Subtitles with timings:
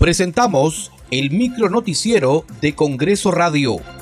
[0.00, 3.99] Presentamos el micro noticiero de Congreso Radio.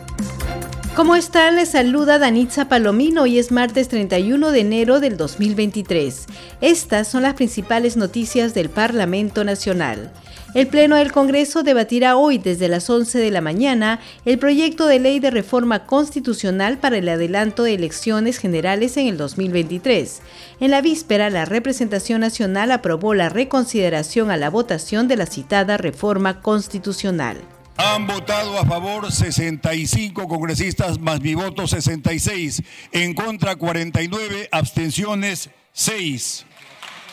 [0.98, 1.54] ¿Cómo están?
[1.54, 6.26] Les saluda Danitza Palomino y es martes 31 de enero del 2023.
[6.60, 10.10] Estas son las principales noticias del Parlamento Nacional.
[10.54, 14.98] El Pleno del Congreso debatirá hoy desde las 11 de la mañana el proyecto de
[14.98, 20.20] ley de reforma constitucional para el adelanto de elecciones generales en el 2023.
[20.58, 25.76] En la víspera, la representación nacional aprobó la reconsideración a la votación de la citada
[25.76, 27.36] reforma constitucional.
[27.80, 36.44] Han votado a favor 65 congresistas más mi voto 66, en contra 49, abstenciones 6.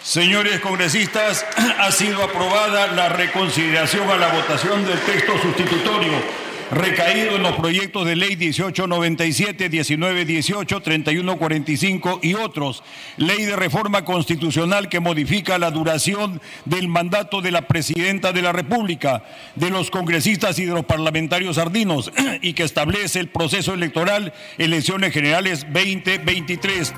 [0.02, 1.46] Señores congresistas,
[1.80, 8.06] ha sido aprobada la reconsideración a la votación del texto sustitutorio recaído en los proyectos
[8.06, 12.84] de ley 1897, 1918, 3145 y otros,
[13.18, 18.52] ley de reforma constitucional que modifica la duración del mandato de la presidenta de la
[18.52, 19.24] República,
[19.56, 25.14] de los congresistas y de los parlamentarios ardinos y que establece el proceso electoral elecciones
[25.14, 26.94] generales 2023.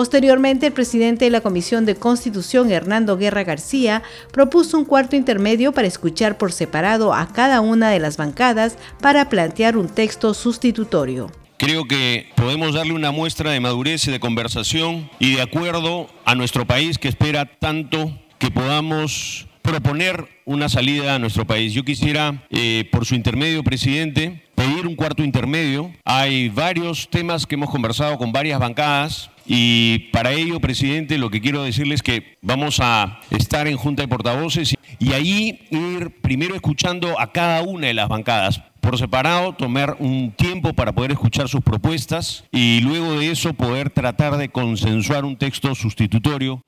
[0.00, 5.72] Posteriormente, el presidente de la Comisión de Constitución, Hernando Guerra García, propuso un cuarto intermedio
[5.72, 11.30] para escuchar por separado a cada una de las bancadas para plantear un texto sustitutorio.
[11.58, 16.34] Creo que podemos darle una muestra de madurez y de conversación y de acuerdo a
[16.34, 21.74] nuestro país que espera tanto que podamos proponer una salida a nuestro país.
[21.74, 25.92] Yo quisiera, eh, por su intermedio, presidente, pedir un cuarto intermedio.
[26.06, 31.40] Hay varios temas que hemos conversado con varias bancadas y para ello, presidente, lo que
[31.40, 36.54] quiero decirles es que vamos a estar en Junta de Portavoces y ahí ir primero
[36.54, 38.62] escuchando a cada una de las bancadas.
[38.80, 43.90] Por separado, tomar un tiempo para poder escuchar sus propuestas y luego de eso poder
[43.90, 46.62] tratar de consensuar un texto sustitutorio.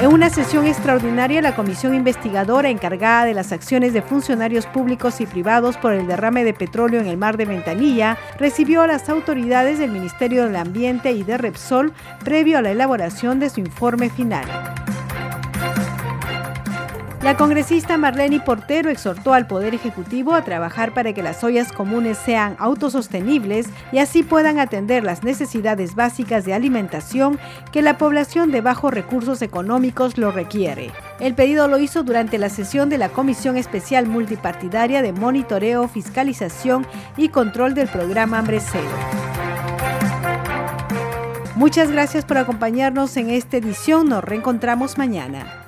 [0.00, 5.26] En una sesión extraordinaria, la comisión investigadora encargada de las acciones de funcionarios públicos y
[5.26, 9.80] privados por el derrame de petróleo en el mar de Ventanilla recibió a las autoridades
[9.80, 11.92] del Ministerio del Ambiente y de Repsol
[12.22, 14.46] previo a la elaboración de su informe final.
[17.28, 22.16] La congresista Marlene Portero exhortó al Poder Ejecutivo a trabajar para que las ollas comunes
[22.16, 27.38] sean autosostenibles y así puedan atender las necesidades básicas de alimentación
[27.70, 30.90] que la población de bajos recursos económicos lo requiere.
[31.20, 36.86] El pedido lo hizo durante la sesión de la Comisión Especial Multipartidaria de Monitoreo, Fiscalización
[37.18, 38.88] y Control del Programa Hambre Cero.
[41.56, 44.08] Muchas gracias por acompañarnos en esta edición.
[44.08, 45.67] Nos reencontramos mañana.